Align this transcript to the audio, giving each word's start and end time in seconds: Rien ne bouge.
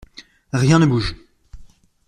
Rien 0.51 0.79
ne 0.79 0.87
bouge. 0.87 1.15